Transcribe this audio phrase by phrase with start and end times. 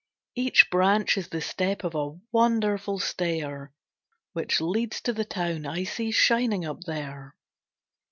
[0.33, 3.71] Each branch is the step of a wonderful stair
[4.33, 7.35] Which leads to the town I see shining up there.